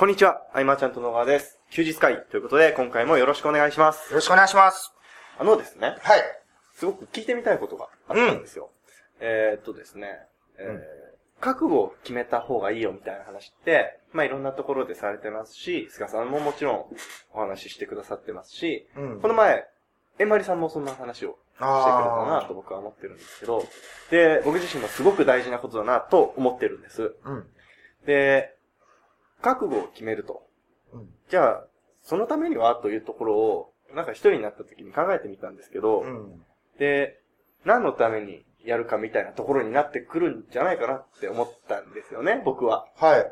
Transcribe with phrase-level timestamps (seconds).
[0.00, 1.58] こんにちは、あいまちゃんと野川です。
[1.70, 4.08] 休日会ということで、今回もよろしくお願いします。
[4.08, 4.94] よろしくお願いします。
[5.38, 6.22] あのですね、はい。
[6.74, 8.70] すごく聞いてみたいことがあったんですよ。
[9.20, 10.08] えーっとですね、
[10.58, 10.80] えーうん
[11.38, 16.84] 覚悟を決めた方がいいよみたいな話って、まあいろんなところでされてますし、菅さんももちろん
[17.34, 19.66] お話ししてくださってますし、うんこの前、
[20.18, 23.66] えんまりさんもそんな話をしてくれたなと僕は思ってるんですけど、
[24.10, 27.14] で、僕自身もすごく大事なことだなと思ってるんです。
[27.26, 27.46] うん。
[28.06, 28.56] で、
[29.40, 30.42] 覚悟を決めると。
[30.92, 31.08] うん。
[31.28, 31.64] じゃあ、
[32.02, 36.44] そのためにはというところを、なんか一人になった時に考えてみたんですけど、うん。
[36.78, 37.20] で、
[37.64, 42.86] 何のためにやるかみたいなところになってくるんじゃないかなって思ったんですよね、僕は。
[42.96, 43.18] はい。
[43.20, 43.24] は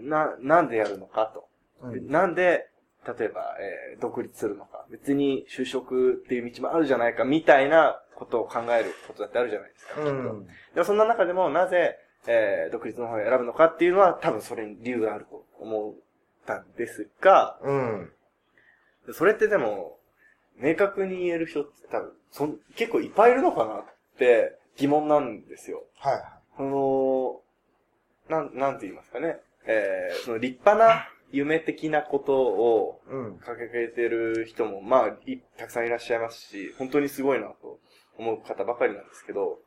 [0.00, 0.02] い。
[0.02, 1.48] な、なんでやるのかと。
[1.82, 2.08] うん。
[2.08, 2.68] なんで、
[3.06, 4.86] 例えば、えー独立するのか。
[4.90, 10.00] 別に就職っていう道もあるじゃないかみたいなことを考えることだってあるじゃないですか。
[10.00, 10.46] うん。
[10.74, 11.96] でもそんな中でもなぜ、
[12.26, 15.94] えー独立の方を選ぶのかっていうのは多分それに理由があると思っ
[16.46, 18.10] たんですが、うん。
[19.12, 19.98] それってでも、
[20.56, 23.84] 明確に言える人って多分、そん結構いっぱいいるのかなっ
[24.18, 25.84] て疑問なんですよ。
[25.98, 26.22] はい。
[26.56, 27.40] その、
[28.28, 29.38] なん、なんて言いますかね。
[29.66, 33.36] えー、その立派な夢的なことをうん。
[33.36, 37.78] 掲げてる人も、まあ、いたくさんいらっしゃいますし、本当にすごいなと
[38.16, 39.58] 思う方ばかりなんですけど、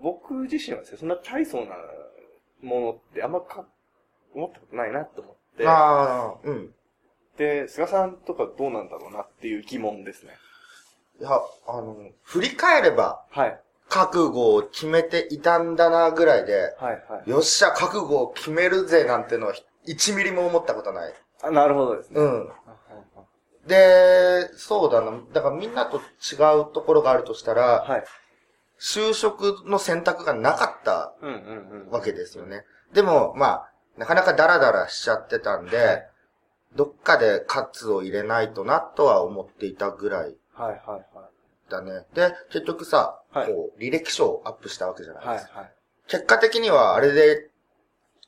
[0.00, 1.76] 僕自身はですね、そんな大層な
[2.62, 3.66] ものってあんまか、
[4.34, 6.74] 思ったことないなと思って、ああ、うん。
[7.36, 10.32] で、菅さんとかどうなんだろうなっていう疑問ですね。
[11.20, 11.30] いや、
[11.66, 13.60] あの、振り返れば、はい。
[13.88, 17.30] 覚悟を決めていたんだなぐらいで、はい、はい。
[17.30, 19.54] よっしゃ、覚悟を決めるぜなんてのは、
[19.86, 21.14] 1ミリも思ったことない。
[21.42, 22.20] あ、なるほどですね。
[22.20, 22.48] うん。
[23.66, 25.12] で、そうだな。
[25.32, 28.04] だからみんなと違うところがあるとしたら、はい。
[28.82, 31.14] 就職の選択がなかった。
[31.90, 32.64] わけですよね。
[32.92, 36.08] でも、まあ、なかなかダラダラしちゃってたんで、はい
[36.74, 41.70] どっかでカツを入れないとなとは思っていたぐらいはいはいはい。
[41.70, 42.06] だね。
[42.14, 45.52] で、結局さ、はいこう、履歴書をアップしたわけじゃないですか。
[45.52, 45.72] はいはい。
[46.08, 47.50] 結果的にはあれで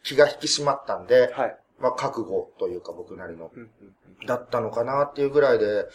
[0.02, 1.56] 気が引き締まったんで、はい。
[1.80, 3.50] まあ、覚悟というか僕なりの、
[4.26, 5.86] だったのかなっていうぐらいで、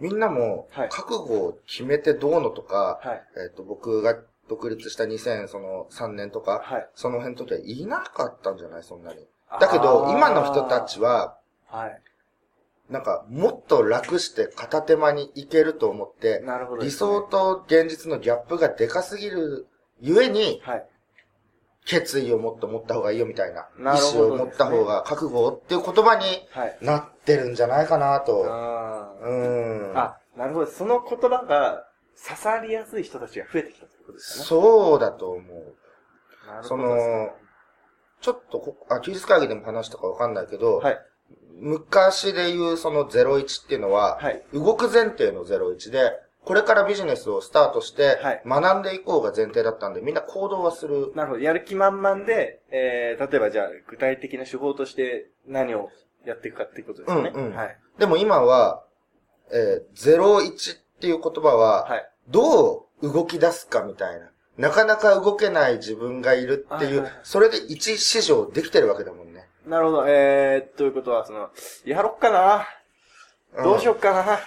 [0.00, 3.22] みんなもはい、覚悟を決めてどうのとか、はい。
[3.46, 4.16] えっ、と、僕が
[4.48, 6.88] 独立した2003年とか、はい。
[6.94, 8.82] その辺の時は言いなかったんじゃない？
[8.82, 9.26] そんなに。
[9.60, 12.02] だけど、今の人たちは、は、はい。
[12.88, 17.20] なんか、もっと楽して片手間に行けると思って、なるほど、理想。
[17.20, 19.68] と現実のギャップがでかすぎる
[20.00, 20.86] ゆえに、はい。
[21.90, 26.78] 決意をもっと持った方がいいよみたいな、意思を持った方が覚悟っていう言葉にはい。
[26.80, 28.46] なってるんじゃないかなと。
[28.48, 29.98] あうーん。
[29.98, 30.66] あ、なるほど。
[30.66, 31.88] その言葉が
[32.24, 34.44] 刺さりやすい人たちが増えてきたってことですかね。
[34.44, 35.76] そうだと思う。
[36.46, 37.32] なるほそどですねの、
[38.20, 40.98] ちょっとこ、あ、休日会議でも話したかわかんないけど、はい。
[41.58, 44.44] 昔で言うその01っていうのは、はい。
[44.52, 46.12] 動く前提の01で、
[46.44, 51.12] これからビジネスをスタートしてはい、学んでいこうが前提だったんで、みんな行動はする。
[51.14, 51.40] なるほど。
[51.40, 55.90] やる気満々で、えー、例えばじゃあ、具体的な手法として何を
[56.24, 57.32] やっていくかっていうことですよね。
[57.34, 57.76] うんうんはい。
[57.98, 58.84] でも今は、
[59.52, 62.10] えー、01っていう言葉は、はい。
[62.28, 64.30] どう動き出すかみたいな。
[64.56, 69.46] なかなか動けない自分がいるっていうそれで一市場できてるわけだもんね。
[69.66, 70.04] なるほど。
[70.08, 71.50] えー、ということは、その、
[71.84, 72.66] やろっかな
[73.62, 74.38] どうしよっかな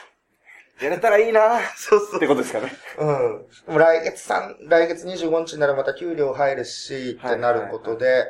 [0.81, 2.71] やれたらいいなそうそってことですかね。
[2.97, 3.45] うん。
[3.67, 8.25] でも来月三来月25日にならまた給料入るし、ってなることで、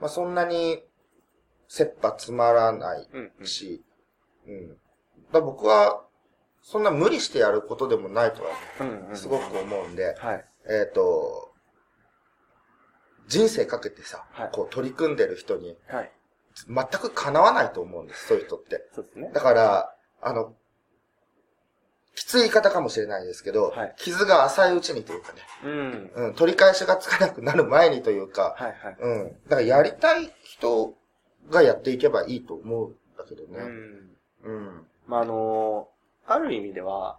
[0.00, 0.82] まあそんなに、
[1.68, 3.46] 切羽詰まらないうん、うん。
[3.46, 3.82] し、
[4.46, 4.76] うん。
[5.32, 6.04] だ僕は、
[6.62, 10.44] そんな無理してやることでもないとは、すごく思うんで、はい。
[10.68, 11.52] えっ、と、
[13.26, 16.12] 人生かけてさ、はいこう取り組んでる人に、はい。
[16.68, 18.86] 全く叶わないと思うんです、そういう人って。
[18.94, 19.30] そうですね。
[19.32, 20.54] だから、あの、
[22.14, 26.10] きつい言い方かもしれないですけど、はい傷が浅いうちにというかね、うん。
[26.14, 28.96] うん、取り返しがつかなくなる前にというか、はいはい。
[29.00, 29.32] うん。
[29.48, 30.94] だからやりたい人
[31.50, 33.58] がやっていけばいいと思うんだけどね。
[33.58, 34.10] うん。
[34.44, 34.86] うん。
[35.06, 35.88] まあ、あの
[36.26, 37.18] ある意味では、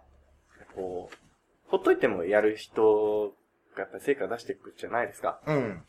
[0.74, 1.16] こう、
[1.70, 3.34] ほっといてもやる人
[3.74, 5.40] がやっぱり成果出していくじゃないですか。
[5.46, 5.82] うん。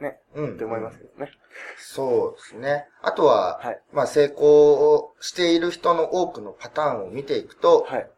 [0.00, 0.18] ね。
[0.34, 0.54] うん。
[0.54, 1.30] って思いますけどね。
[1.78, 2.88] そうですね。
[3.02, 3.80] あとは、はい。
[3.92, 8.10] まあ成功をしている人の多くのパターンを見ていくと、はい。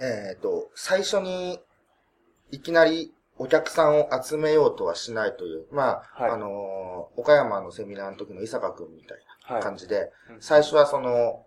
[0.00, 1.60] えっ、と、最初に
[2.50, 9.54] いきなりお客さんを集めようとはしないという、まあ、はいあのー岡山のセミナーの時の伊坂くんみたいは。
[9.54, 11.44] ない感じで、うん最初はその、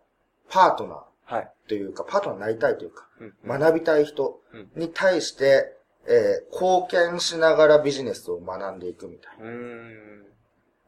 [0.50, 1.52] パートナーはい。
[1.68, 3.60] というか、パートナーになりたいというか、うん。
[3.60, 5.76] 学びたい人うんに対して、
[6.08, 10.20] えー貢献しながらビジネスを学んでいくみたいうーん。
[10.22, 10.26] な。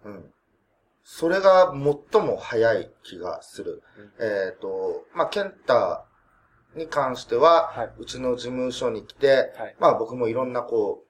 [0.05, 0.33] うん。
[1.03, 1.73] それが
[2.11, 3.83] 最も早い気がする。
[4.19, 6.05] えっ、と、まあ、ケンタ
[6.75, 11.03] に関しては、はいうちの事務所に来て、はいまあ僕もいろんなこ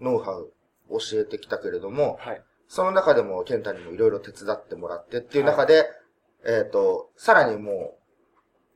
[0.00, 0.52] う、ノウハウ
[0.90, 2.42] 教えてきたけれども、はい。
[2.68, 5.86] その中でもケンタにもいろいろ手伝ってもらってっていう中で、
[6.44, 7.94] えっ、と、さらにもう、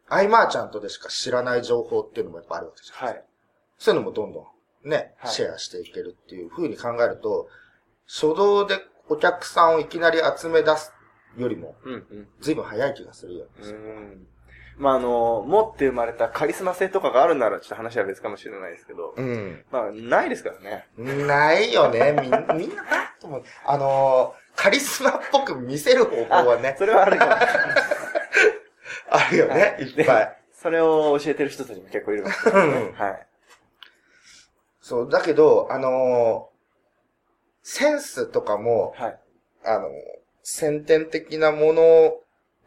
[0.09, 3.09] アイマーちゃんとでしか知らない情報っていうのもやっぱあるわけじゃん。
[3.09, 3.25] はい。
[3.79, 4.47] そういうのもどんどん
[4.85, 7.49] ね、はいシェアしていけるっていう風に考えると、
[8.07, 8.79] 初動で
[9.09, 10.93] お客さんをいきなり集め出す
[11.37, 11.75] よりも。
[12.41, 13.47] 随分早い気がするよ。
[13.63, 14.27] うん。
[14.79, 19.65] まあ、あの、持って生まれたカリスマ性とかがあるなら、ちょっと話は別かもしれないですけど、うん。
[19.71, 20.87] まあ、ないですからね。
[20.97, 22.13] ないよね。
[22.13, 23.43] みんみんななと思う。
[23.67, 27.33] あのーカリスマっぽく見せる方法はね、それはあるかも。
[29.09, 30.37] あるよね、はいいっぱい。
[30.53, 32.95] それを教えてる人たちも結構いるかもしれないですね。
[32.99, 33.27] はい。
[34.81, 36.51] そう、だけど、あのー
[37.63, 39.21] センスとかも、はい。
[39.65, 39.91] あのー
[40.43, 41.83] 先天的なもの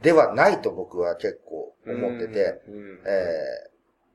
[0.02, 3.70] ではないと僕は結構思ってて、うん、うんえ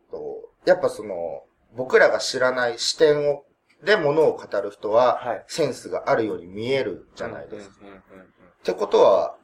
[0.09, 1.43] ーと、やっぱその、
[1.77, 3.45] 僕らが知らない視点を、
[3.85, 5.45] で物を語る人は、はい。
[5.49, 7.75] センスがあるように見えるじゃないですか。
[7.87, 9.38] ってことは、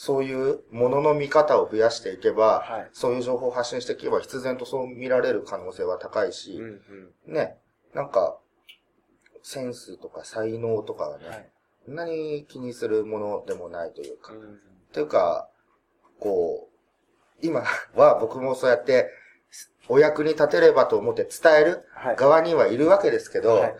[0.00, 2.90] そういうものの見方を増やしていけば、はい。
[2.92, 6.64] そういう情報を発信していけば必然とそう見られる可能性は高いしうん、
[7.26, 7.56] うんね、
[7.94, 8.38] なんか、
[9.42, 11.48] センスとか才能とかはね、はい。
[11.84, 14.60] そんなに気にするものでもないというか、うん
[14.92, 15.48] というか、
[16.20, 16.68] こ
[17.42, 17.64] う、今
[17.96, 19.10] は僕もそうやって、
[19.88, 22.16] お役に立てればと思って伝えるはい。
[22.16, 23.76] 側にはいるわけですけど、はい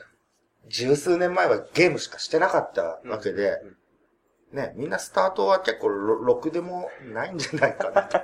[0.70, 3.77] 十数年前はゲームしかしてなかったわけで、うん
[4.52, 8.18] ね、みんなスタートは結構ろろくでもないんじゃないかなと。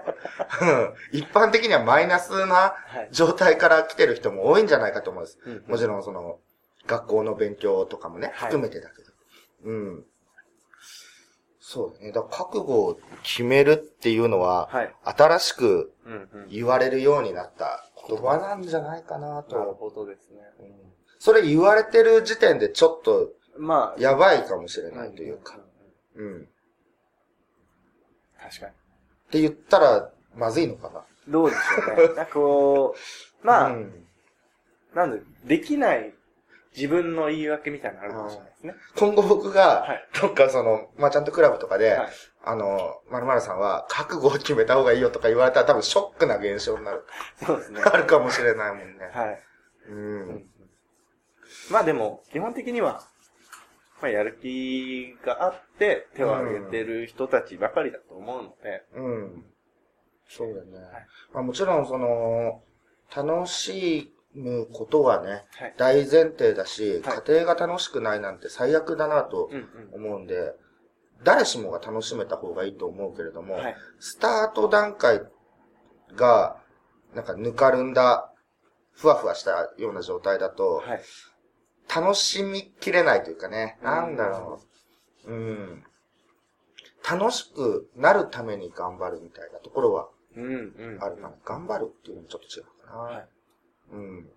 [0.62, 2.54] うん一般的にはマイナスな
[2.86, 3.08] はい。
[3.12, 5.38] 状態から来てる人も多いんじゃないかと思うんです。
[5.44, 6.38] うんもちろんその、
[6.86, 9.10] 学校の勉強とかもね、はい含めてだけど。
[9.64, 10.04] うん。
[11.60, 12.12] そうだね。
[12.12, 14.94] だから覚悟を決めるっていうのは、はい。
[15.04, 15.92] 新しく。
[16.48, 19.74] 言われるようになった言葉なんじゃないかななると。
[19.78, 20.40] ほどですね。
[20.60, 20.74] うん
[21.18, 25.58] それ言われてる時点でちょっとまあ、やばいかもしれうんないというか。。
[26.16, 26.42] うん。
[26.42, 26.44] っ
[28.40, 28.72] 確かに。
[29.30, 31.04] て言ったら、まずいのかな。
[31.28, 32.08] どうでしょうね。
[32.14, 32.94] なんかこ
[33.42, 34.06] う、まあ、うん
[34.94, 36.14] なんで、できない
[36.76, 38.74] 自分の言い訳みたいなのあるかもしれないですね。
[38.96, 42.08] 今後僕がはい、どっかその、まあ、ちゃんとクラブとかで、はい
[42.46, 47.04] あの、まるまるさんは覚悟を決めた方がいいよとか言われたら多分ショックな現象になる。
[47.44, 47.80] そうですね。
[47.90, 49.10] あるかもしれないもんね。
[49.12, 49.42] はい。
[49.88, 49.92] う。
[49.92, 50.50] うんん
[51.70, 53.02] まあでも、基本的には、
[54.04, 59.44] まあやる気があって手を挙げてる人たちばかりだと思うので、うん。
[60.28, 60.78] そうだね。
[61.32, 62.62] いまあ、もちろんその、
[63.16, 65.74] 楽しむことはね、はい。
[65.78, 69.56] 大前提だし、はい家庭が楽しくないなんて最悪だなとうん
[69.94, 70.08] うん。
[70.10, 70.52] 思うんで、
[71.22, 73.76] 誰しもが楽しめた方がいいと思うけれども、はい。
[74.00, 75.22] スタート段階
[76.14, 76.58] が、
[77.14, 78.30] なんかぬかるんだ、
[78.92, 81.00] ふわふわしたような状態だと、はい。
[81.92, 84.60] 楽しみきれないというかね、うんなんだろ
[85.26, 85.30] う。
[85.30, 85.84] うん。
[87.08, 90.98] 楽しくなるために頑張るみたいなところはうんうん。
[91.02, 91.34] あるかな。
[91.44, 92.98] 頑張るっていうのもちょっと違うかな。
[92.98, 93.26] はい。
[93.92, 94.28] うん。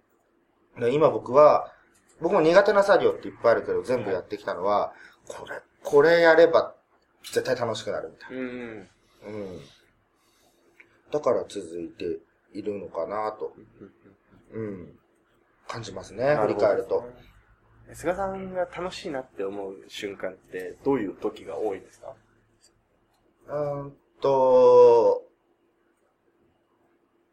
[0.80, 1.74] で今僕は、
[2.22, 4.94] 僕も苦手な作業っていっぱいあるけど、全部やってきたのは、
[5.28, 6.76] これ、これやれば
[7.24, 8.78] 絶対楽しくなるみたいうんうん。
[8.80, 8.84] な。
[9.28, 9.60] うん。
[11.12, 12.20] だから続いて
[12.54, 13.54] いるのかなと、
[14.54, 15.00] うん。
[15.68, 17.10] 感じますね、振り返ると。。
[17.94, 22.14] 菅さんが楽しいなって思う瞬間ってどういう時が多いですか？
[23.48, 25.24] うーんと、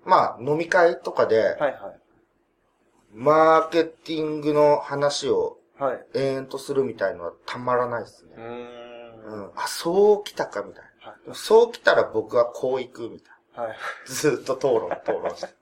[0.04, 2.00] まあ、飲み会とかで、はいはい。
[3.12, 6.06] マーケティングの話をはい。
[6.14, 8.40] 延々とするみたいのはたまらないですねう。
[8.40, 9.50] んん。
[9.56, 11.34] あ、そう来たかみたいはいな。
[11.34, 13.32] そう来たら僕はこう行くみた
[13.62, 13.68] いはい。
[13.70, 13.76] な。
[14.06, 15.52] ずっと討論、討論して。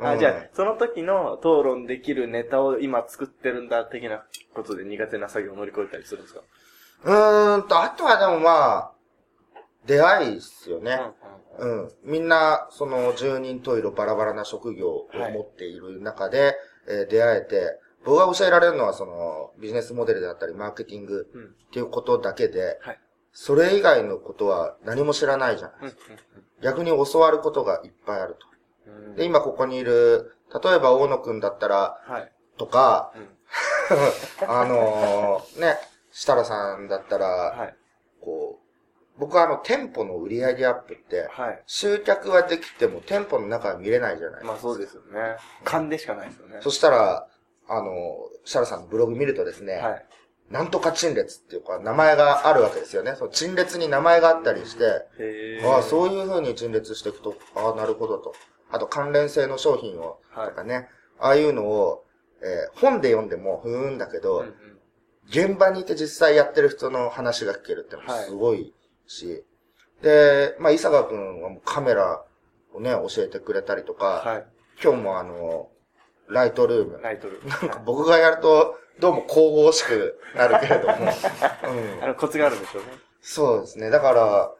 [0.00, 4.24] あ、うんじゃあ、その時の討論できるネタを今作ってるんだ、的な
[4.54, 6.40] ことで苦手な作業を乗り越えたりするんですか？
[7.04, 8.92] うーんと、あとはでもまあ、
[9.86, 10.98] 出会いっすよね。
[11.58, 11.92] うんうんうん。
[12.02, 16.54] みんな、その、十人十色バラバラな職業を持っている中で、
[16.88, 21.44] えー出会えて、僕が教えられるのは、その、ビジネスモデルであったり、マーケティングうん。
[21.44, 23.00] っていうことだけで、はい。
[23.32, 25.90] それ以外のことは何も知らないじゃない。
[25.90, 25.96] うん
[26.62, 28.46] 逆に教わることがいっぱいあると。
[29.16, 32.32] で、今ここにいる、例えば大野くんだったら、はい。
[32.58, 33.28] とか、うん。
[34.48, 35.78] あのーね、
[36.10, 37.76] 設楽さんだったら、はい。
[38.20, 38.66] こう、
[39.18, 41.62] 僕はあの、店舗の売り上げアップって、はい。
[41.66, 44.44] 集客はできても店舗の中は見れないじゃない。
[44.44, 45.36] まあそうですよね。
[45.64, 46.58] 勘でしかないですよね。
[46.60, 47.26] そしたら、
[47.68, 50.06] あの、設楽さんのブログ見るとですね、はい。
[50.50, 53.14] なんとか陳列っていうか、名前があるわけですよね。
[53.16, 55.82] その陳列に名前があったりして、へああ、う。
[55.82, 58.34] そういう風に陳列していくと、ああ、なるほどと。
[58.76, 62.04] あと関連性の商品を、はいとかね、ああいうのを、
[62.42, 64.54] えー本で読んでも、ふーんだけど、うんうん
[65.28, 68.72] 現場にいて実際やってる人の話が聞けるってのもはいすごい
[69.08, 69.44] し、
[70.02, 72.24] で、まあ、伊坂くんはもうカメラ
[72.72, 74.46] をね、教えてくれたりとか、はい。
[74.82, 75.68] 今日もあの、
[76.28, 77.00] ライトルーム。
[77.02, 77.40] ライトル。
[77.44, 82.88] なんか僕がやると、どうも神々しくなるけれども、 うんあの、コツがあるんでしょうね。
[83.20, 83.90] そうですね。
[83.90, 84.54] だから、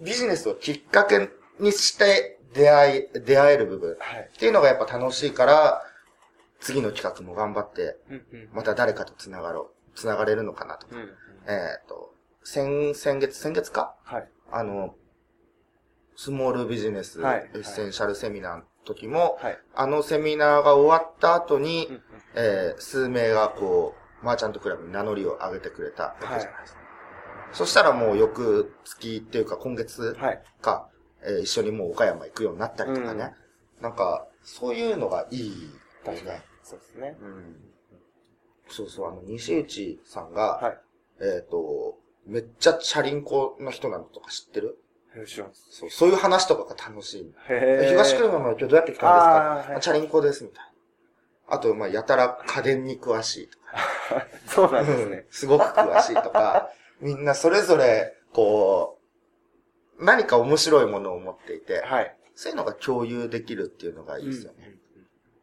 [0.00, 4.30] ビジネスをきっかけにして出会い、出会える部分はい。
[4.32, 5.82] っていうのがやっぱ楽しいから、
[6.60, 7.96] 次の企画も頑張って。
[8.52, 10.86] また誰かと繋がろう、繋がれるのかなと。
[10.90, 11.08] うんうん。
[11.46, 13.94] えっ、と、先、先月、先月か？
[14.04, 14.28] はい。
[14.50, 14.94] あの、
[16.16, 19.58] スモールビジネスエはいッセンシャルセミナーの時も、はい。
[19.74, 22.02] あのセミナーが終わった後に、うんうん
[22.36, 26.80] えー数名がこう、マーチャントクラブに名乗りを上げてくれたわけじゃないですか。
[27.52, 30.42] そしたらもう翌月っていうか今月はい。
[31.24, 33.34] か、えー一緒にもう岡山行くようになったりとかね。
[33.80, 35.70] なんか、そういうのがいい
[36.04, 36.42] ですね。
[36.62, 37.16] そうですね。
[37.20, 37.56] うん。
[38.68, 40.78] そうそう、あの、西内さんが、はい。
[41.20, 44.78] えっ、と、めっちゃチャリンコの人なのとか知ってる？
[45.26, 45.42] そ
[45.86, 47.34] う、そういう話とかが楽しい。
[47.88, 49.80] 東車まで今日どうやって来たんですか？
[49.80, 50.70] チャリンコです、みたいな。
[51.56, 53.64] あと、まあ、やたら家電に詳しいとか。
[54.48, 55.26] そうなんですうんね。
[55.30, 58.93] すごく詳しいとか、みんなそれぞれ、こう、
[59.98, 62.16] 何か面白いものを持っていて、はい。
[62.34, 64.58] そういうのが共有できるっていうのがいいですよね。
[64.60, 64.74] うんうん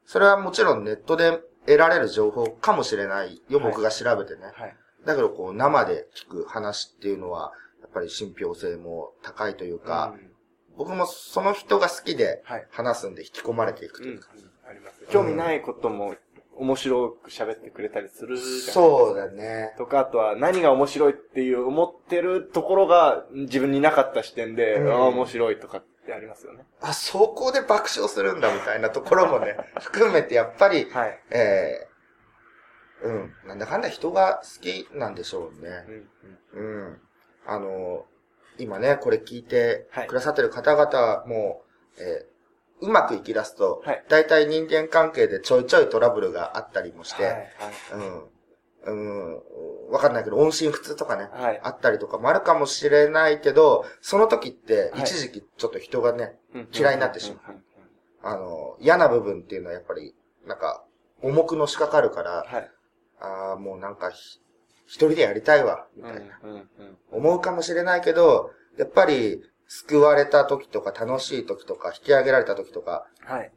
[0.04, 4.42] それはもちろんネットで得られる情報かもしれないよ、はい僕が調べてね。
[4.54, 4.76] はい。
[5.06, 10.32] だけど、こう、生で聞く話っていうのは、やっぱり信憑性も高いというか、うん
[10.78, 12.68] 僕もその人が好きではい。
[12.72, 14.30] 話すんで引き込まれていくとうんいうか。
[14.68, 15.06] あります。
[15.10, 16.16] 興味ないことも
[16.56, 18.74] 面白く喋ってくれたりするじゃないですか。
[18.74, 19.74] そうだね。
[19.78, 26.66] とか、あとは何が面白いっていう思ってるところが自分になかった視点で、うんああ、面白いとかってありますよね。
[26.82, 31.20] あ、そこで爆笑するんだみたいなところもね、 含めてやっぱり、はい。
[31.32, 35.70] えー、うん、なんだかんだ人が好きなんでしょううね。
[35.70, 36.10] ん
[36.54, 37.02] うんうん。
[37.46, 38.06] あの、
[38.58, 41.64] 今ね、これ聞いてはいくださってる方々も、
[41.98, 42.31] えー
[42.82, 47.34] うまくいき出すと、はい大体人間関係でちょいちょいトラブルがあったりもして、はい。
[47.34, 47.50] はい。
[47.94, 48.32] うん。
[48.84, 49.42] うん。
[49.92, 51.60] わかんないけど、音信不通とかね、はい。
[51.64, 57.62] あったりとかもあるかもしれないけど、その時ってはい一時期ちょっと人がね、うん嫌いになってしまう
[58.24, 60.14] あの、嫌な部分っていうのはやっぱり、
[60.46, 60.84] なんか、
[61.22, 62.72] 重くのしかかるから、はい。
[63.20, 64.40] ああ、もうなんかひ、
[64.86, 66.40] 一人でやりたいわ、みたいな、
[67.12, 73.52] 思うかもしれないけど、やっぱり、救われた時とか、楽しい時とか、引き上げられた時とか、はい。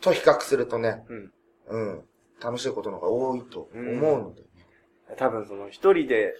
[0.00, 1.32] と比較するとね、うん。
[1.66, 2.04] うん、
[2.40, 4.42] 楽しいことの方が多いと思うので、
[5.16, 6.34] 多分その一人で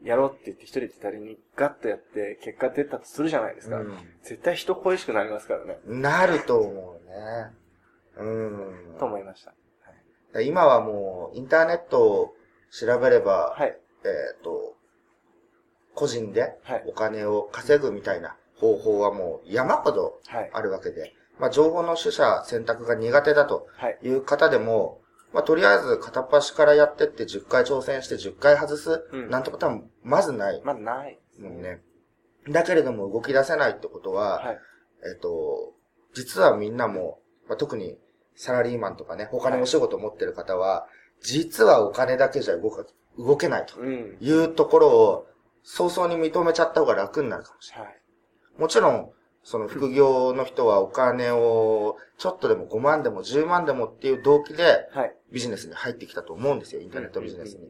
[0.00, 3.82] やろうって言って一人で二人にガッとやって結果出たとするじゃないですか。
[4.22, 5.80] 絶対人恋しくなりますからね。
[5.86, 7.50] うん、なると思うね。
[8.16, 8.96] うん。
[9.00, 10.40] と思いました。
[10.40, 12.34] 今はもう、インターネットを
[12.70, 13.76] 調べれば、はい。
[14.04, 14.75] えっ、と、
[15.96, 20.50] 個人ではいお金を稼ぐみたいな方法はもう山ほどはい。
[20.52, 23.98] あるわけで、まあ、情報の取捨選択が苦手だとはい。
[24.02, 25.00] いう方でも、
[25.32, 31.18] まあ、とりあえず片っ端からやってって10回挑戦して10回外す、うんなんてことはまずないまだない。
[31.40, 31.82] もんね。
[32.48, 34.58] だけれども動き出せないってことは、はい。
[35.12, 35.74] えっ、と、
[36.14, 37.98] 実はみんなも、まあ、特に
[38.34, 40.86] サラリーマンとかね、他にお仕事を持ってる方は、
[41.22, 42.84] 実はお金だけじゃ動か、
[43.18, 44.16] 動けないとうん。
[44.20, 45.26] いうところを、
[45.68, 47.86] 早々に認めちゃった方が楽になるかもしれない。
[47.88, 48.00] はい。
[48.56, 49.10] もちろん、
[49.42, 55.14] その副業の人はお金を、ちょっとでも5万でも10万でもっていう動機ではい。
[55.32, 57.68] ビジネスに入ってきたと思うんですよ、インターネットビジネスに。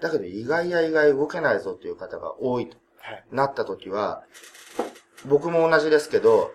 [0.00, 3.24] だけど意外や意外動けないぞという方が多いとはい。
[3.30, 4.24] なった時は、
[5.26, 6.50] 僕も同じですけど、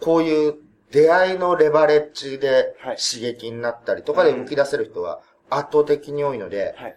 [0.00, 0.54] こういう
[0.90, 5.20] 出会いのレバレッジではい刺激になったりとかで動き出せる人は
[5.50, 6.96] 圧倒的に多いので、はい。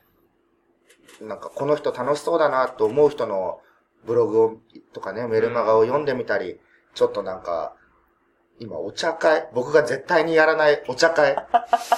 [1.21, 3.59] なんかこの人楽しそうだなと思う人の
[4.05, 4.57] ブログを
[4.93, 6.59] とかね、メルマガを読んでみたり、
[6.93, 7.75] ちょっとなんか、
[8.59, 11.35] 今お茶会僕が絶対にやらないお茶会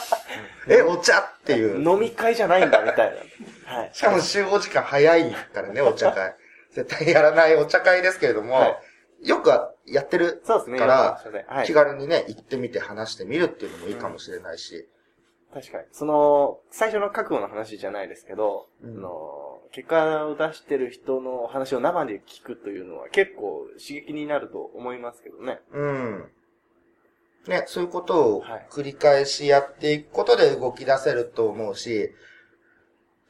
[0.68, 1.84] え、お茶っていう。
[1.84, 3.26] 飲み会じゃないんだ、みたい
[3.66, 3.74] な。
[3.74, 3.90] はい。
[3.94, 6.36] しかも集合時間早いからね、お茶会。
[6.72, 8.80] 絶対やらないお茶会ですけれども、は
[9.22, 9.50] よく
[9.86, 10.42] やってる。
[10.80, 11.74] からねはい気。
[11.74, 14.88] 軽にね、行ってみて話してみるっていうのもいいかもしれないし。
[15.54, 15.84] 確かに。
[15.92, 25.60] その、最初の覚悟の話じゃないですけど、うんあの、結果を出してる人の話を生で聞くというのは結構刺激になると思いますけどね。
[25.72, 26.32] うん。
[27.48, 32.12] ね、そういうことをはい繰り返しやっていくことで動き出せると思うし、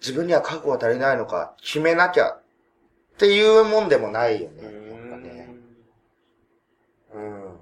[0.02, 2.42] 自分には覚悟が足りないのか、決めなきゃっ
[3.18, 4.64] ていうもんでもないよね。
[4.64, 4.70] ね。
[7.16, 7.20] ん。
[7.20, 7.58] うん。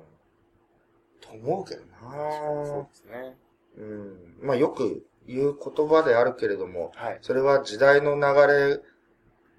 [1.22, 3.38] と思うけどそうなですね。
[3.78, 4.38] うん。
[4.42, 7.20] まあよく言う言葉であるけれども、はい。
[7.22, 8.82] それは時代の流れ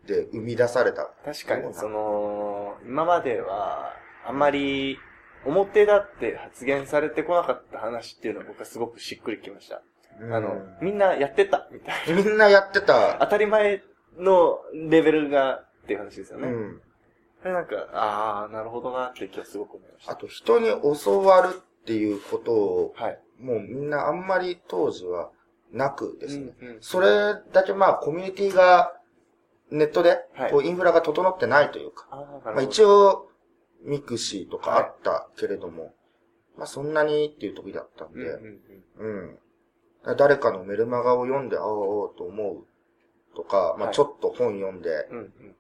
[0.07, 1.11] で生み出された。
[1.25, 3.95] 確かに、その、今までは、
[4.27, 4.99] あんまり、
[5.45, 9.83] 表立って発言されてこなかった話っていうのは僕はすごくしっくりきました。
[10.21, 12.23] あの、みんなやってた、みたいな。
[12.23, 13.19] みんなやってた。
[13.21, 13.83] 当たり前
[14.19, 16.49] のレベルがっていう話ですよね。
[16.49, 16.83] うん。
[17.41, 20.13] それなんか、ああ、なるほどなって気がすごく思いました。
[20.13, 20.69] あと人に
[21.03, 23.19] 教わるっていうことを、はい。
[23.43, 25.31] もうみんなあんまり当時は
[25.73, 26.55] なくですね。
[26.61, 28.93] うんうんそれだけまあコミュニティが
[29.71, 32.53] ネットではいこうインフラが整ってないというか、ああ、なるほど。
[32.53, 33.29] まあ一応
[33.85, 35.95] ミクシーとかあったけれども、
[36.57, 38.61] まあそんなにっていう時だったんで、うん
[38.99, 39.39] うん。
[40.17, 45.57] 誰かのメルマガを読んで、ああ、と思うとか、まあはいちょっと本読んで、うんうん。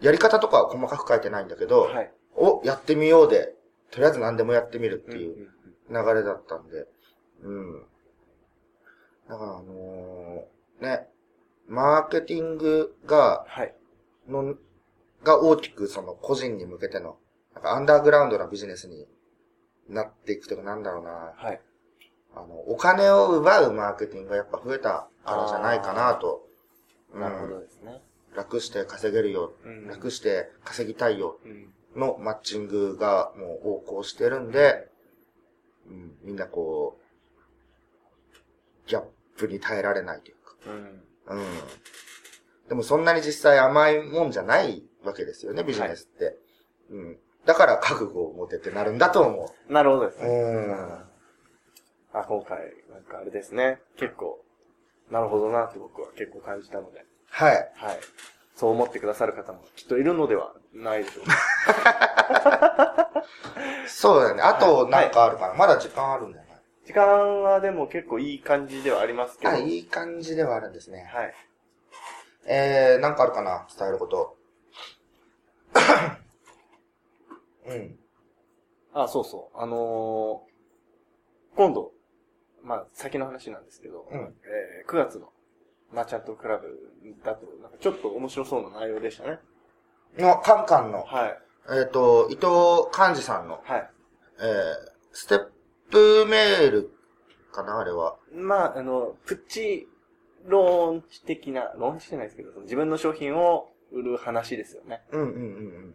[0.00, 2.12] やり方とかは細かく書いてないんだけど、はい。
[2.34, 3.54] お、やってみようで、
[3.90, 5.48] とりあえず何でもやってみるっていううんうん
[5.92, 6.86] 流れだったんで、
[7.42, 7.82] うん。
[9.28, 11.08] だからあのーね、
[11.68, 13.74] マーケティングが、はい。
[14.28, 14.54] の、
[15.22, 17.16] が大きくその個人に向けての、
[17.54, 19.06] なんかアンダーグラウンドなビジネスに
[19.88, 21.60] なっていくというかなんだろうな、はい。
[22.34, 26.46] あの、お金を奪うマーケティングがやっぱ増えたからじゃないかなと。
[27.12, 28.00] うんなるほどですね。
[28.34, 31.74] 楽して稼げるよ、うん楽して稼ぎたいようん。
[32.00, 34.88] のマッチングがもう横行してるんで、
[35.86, 39.02] うん、みんなこう、ギャッ
[39.36, 40.54] プに耐えられないというか。
[40.66, 41.38] うん。
[41.38, 41.46] うん。
[42.68, 46.38] でもそんなに実際甘いもんじゃないわけですよね、ビジネスって。
[46.90, 47.18] うん。
[47.44, 50.22] だから覚悟を持てってなるんだと思なるほどですう。
[50.22, 50.28] ね。
[50.28, 51.12] うん。
[52.14, 52.58] あ、今回、
[52.90, 53.80] なんかあれですね。
[53.96, 54.44] 結構、
[55.10, 57.04] なるほどなって僕は結構感じたので。
[57.28, 57.72] はい。
[57.74, 58.00] はい。
[58.54, 61.32] そう思ってくださる方もきっといるのではないでしょうか。
[63.86, 64.42] そうだよね。
[64.42, 65.54] あと、はいなんかあるかな。
[65.54, 66.52] まだ時間あるんだよね。
[66.84, 69.52] 時間はでも結構いい感じではありますけど。
[69.52, 71.04] あ、いい感じではあるんですね。
[71.12, 71.34] はい。
[72.46, 73.66] えー、なんかあるかな？
[73.76, 74.36] 伝えること。
[77.66, 77.98] うん。
[78.94, 79.58] あ、そうそう。
[79.58, 80.52] あのー
[81.54, 81.92] 今度、
[82.62, 85.32] まあ、先の話なんですけど、うんえー9月の
[85.92, 86.66] マーチャントクラブ
[87.22, 89.38] だと、なんかちょっと面白そうな内容でしたね。
[90.16, 91.38] の、カンカンの、はい。
[91.70, 93.90] えっ、と、伊藤寛治さんの、はい。
[94.40, 94.46] えー、
[95.12, 95.46] ステッ
[95.90, 96.90] プメール
[97.52, 98.16] かなあれは。
[98.34, 99.88] まあ、あの、プチ
[100.46, 105.02] ローンチ的な、ローンチじゃないですけど、自分の商品を売る話ですよね。
[105.12, 105.48] うんうんうんうんう
[105.88, 105.94] ん。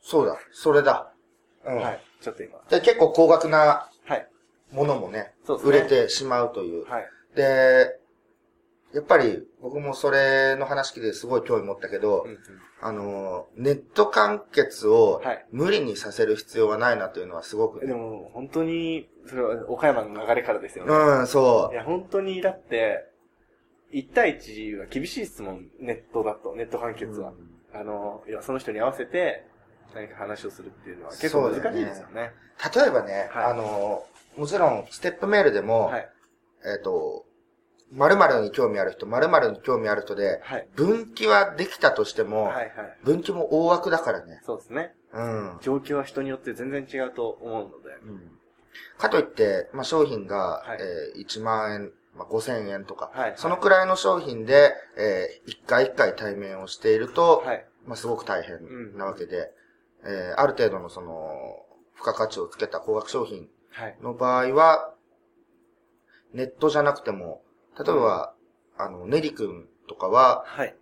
[0.00, 1.12] そうだ、それだ。
[1.64, 1.76] うん。
[1.76, 2.00] はい。
[2.20, 2.58] ちょっと今。
[2.68, 4.28] で、結構高額なはい。
[4.72, 5.78] ものもね、そうですね。
[5.78, 6.84] 売れてしまうという。
[6.86, 7.08] はい。
[7.36, 7.97] で、
[8.94, 12.38] やっぱり僕もそれの話聞いてすごい興味持ったけど、うんうん
[12.80, 20.94] あの、ネット完結をはい無理にさせる必要はないなというのはすごく、でも、本当に、それは岡山の流れからですよね。
[20.94, 23.04] うん、そいや、本当に、だって、
[23.92, 26.94] 1対1は厳しい質問、ネットだと、ネット完う。
[26.94, 27.30] 結は。
[27.30, 29.46] うんあの、いや、その人に合わせて、
[29.94, 32.32] 何か話をするっていうのは結構難しいですよね。
[32.74, 34.04] 例えばね、はいあの、
[34.36, 36.08] もちろんステップメールでも、はい。
[36.64, 37.24] えっ、と、
[37.92, 40.68] 〇〇に興味ある人、〇〇に興味ある人で、はい。
[40.74, 42.72] 分岐はできたとしても、はいはい。
[43.02, 44.40] 分岐も大枠だからね。
[44.44, 44.94] そうですね。
[45.12, 45.58] うん。
[45.62, 47.94] 状況は人によって全然違うと思うので。
[48.04, 48.38] うん
[48.96, 57.66] かといって、まあ、商品が、はいえー1万円、まあ、5000円とか、はいそのくらいの商品で、えー、1回1回対面をしていると、はい。
[57.86, 59.50] まあ、すごく大変なわけで、
[60.04, 61.30] えーある程度のその、
[61.94, 63.96] 付加価値をつけた高額商品はい。
[64.02, 64.94] の場合は、
[66.34, 67.42] ネットじゃなくても、
[67.78, 68.34] 例えば、
[68.76, 70.74] あの、ネリ君とかは、はい。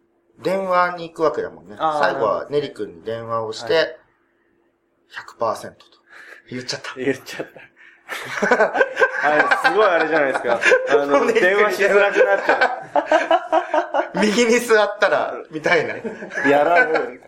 [0.42, 1.76] 電話に行くわけだもんね。
[1.78, 5.84] 最後はネリ君に電話をして、は100%と。
[6.50, 6.94] 言っちゃった。
[6.96, 7.60] 言っちゃった。
[8.06, 10.60] はい、すごいあれじゃないですか。
[10.90, 15.94] あの、 電話しづらくなっちゃ 右に座ったら、みたいな。
[15.94, 16.48] う。
[16.48, 17.20] やらぬ。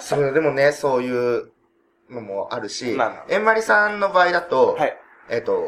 [0.00, 1.52] そう、でもね、そういう
[2.08, 4.96] のもあるし、まあまあえんまりさんの場合だと、はい。
[5.28, 5.62] えっ、と、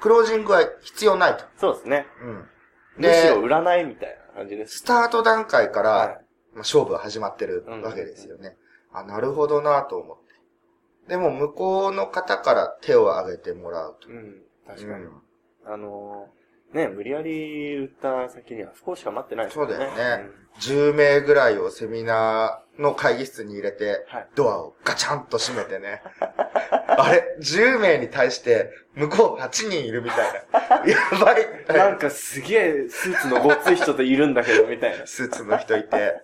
[0.00, 1.44] クロージングは必要ないと。
[1.58, 2.06] そうですね。
[2.22, 2.48] うん。
[2.96, 4.78] むしろで、占いみたいな感じです。
[4.78, 6.22] スタート段階から、はいまあ、
[6.58, 8.56] 勝負は始まってるわけですよね。
[8.92, 11.08] あ、なるほどなと思って。
[11.08, 14.08] でも、向こうの方から手を挙げてもらうと。
[14.08, 14.42] うん。
[14.66, 15.04] 確かに。
[15.04, 15.22] うん
[15.66, 24.28] あのー、ね、無理やり売った先には不幸しか待ってないですそうだよねん10名ぐらいをセミナーの会議室に入れて、はい。
[24.34, 26.02] ドアをガチャンと閉めてね。
[27.02, 30.82] あれ、10名に対して、向こう8人いるみたいな。
[30.86, 31.46] やばい。
[31.68, 35.06] なんかすげえスーツのごっつい人といるんだけど、みたいな。
[35.06, 36.20] スーツの人いて、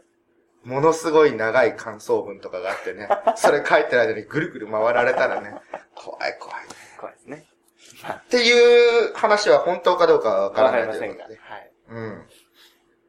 [0.64, 5.54] ものすごい長い感想文とかがあってね、それ書いてる間にぐるぐる回られたらね、
[5.94, 6.64] 怖い怖い。
[6.98, 7.46] 怖いですね。
[8.12, 11.36] っていう話は本当かどうかはわからわかないりませんことで。
[11.36, 11.72] はい。
[11.88, 12.28] うん。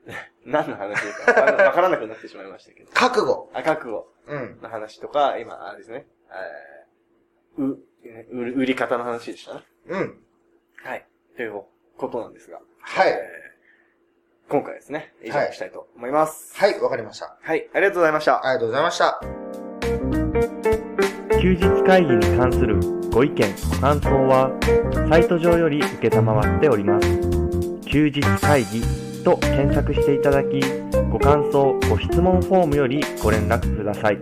[0.46, 2.92] 何の話かわからわからなくなってしまいましたけど。
[2.94, 3.50] 覚悟。
[3.54, 4.60] あ、覚悟うん。
[4.62, 6.06] の話とか、今、あれですね。
[6.30, 6.87] えー
[7.58, 7.78] う、
[8.32, 9.56] 売る売り方の話でした？
[9.56, 9.62] ね。
[9.90, 10.20] うん。
[10.84, 11.06] はい。
[11.36, 11.64] という
[11.98, 12.60] ことなんですが。
[12.82, 13.48] はいえー
[14.50, 16.56] 今回ですね、以上にしたいと思います。
[16.58, 17.38] はい、わかりました。
[17.42, 18.48] はい、ありがとうございました。
[18.48, 19.20] ありがとうございました。
[21.42, 22.80] 休日会議に関する
[23.12, 24.50] ご意見、ご感想は、
[25.10, 27.10] サイト上より受けたまわっております。
[27.90, 28.82] 休日会議
[29.26, 30.62] と検索していただき、
[31.12, 34.18] ご感想、ご質問フォームよりご連絡ください。